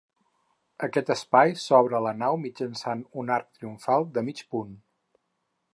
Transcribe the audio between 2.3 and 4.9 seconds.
mitjançant un arc triomfal de mig punt.